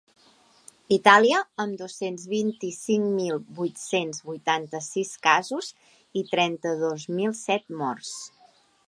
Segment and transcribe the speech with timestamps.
[0.95, 5.71] Itàlia, amb dos-cents vint-i-cinc mil vuit-cents vuitanta-sis casos
[6.23, 8.17] i trenta-dos mil set morts.